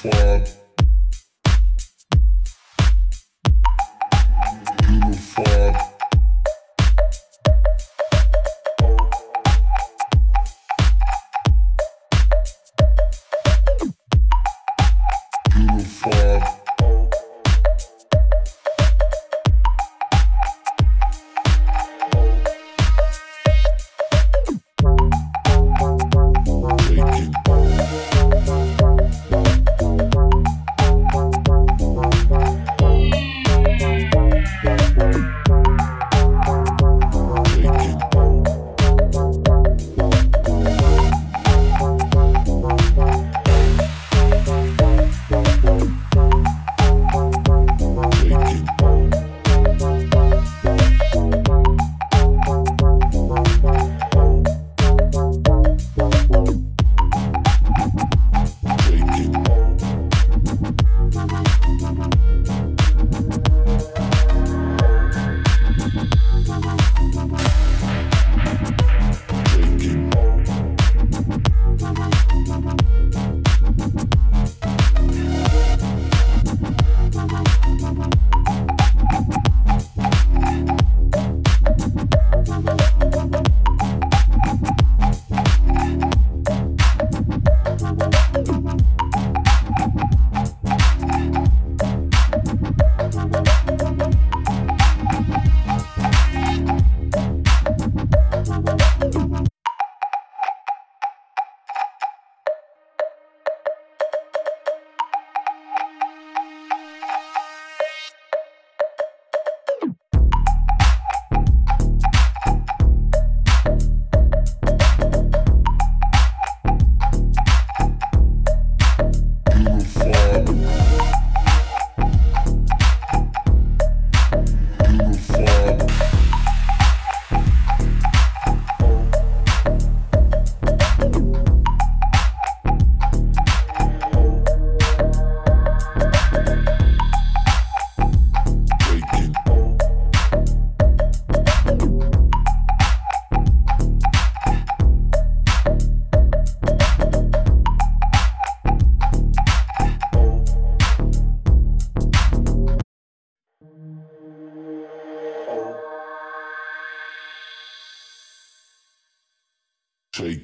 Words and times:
fried 0.00 0.39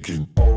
shaking. 0.07 0.56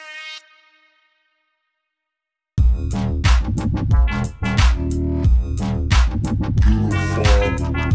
Uniform. 6.41 7.91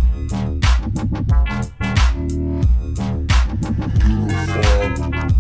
Uniform. 4.07 5.36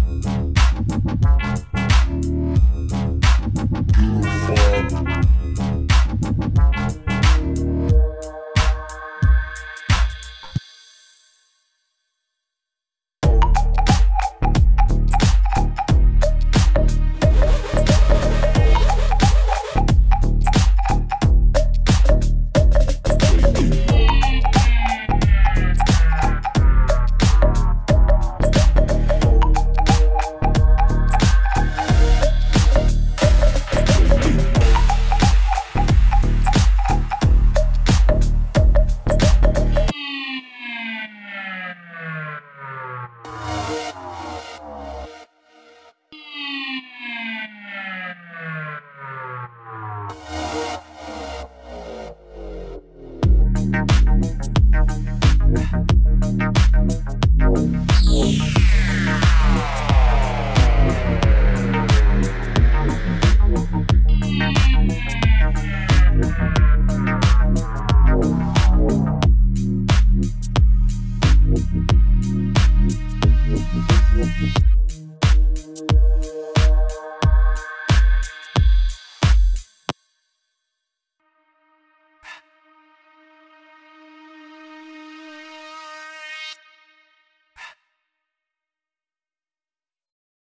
Yeah. 53.76 54.06